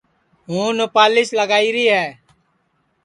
ہوں 0.49 0.69
نُپالیس 0.77 1.29
لگائیری 1.39 1.85
ہے 1.95 2.05